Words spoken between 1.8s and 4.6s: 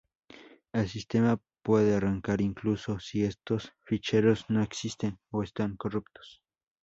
arrancar incluso si estos ficheros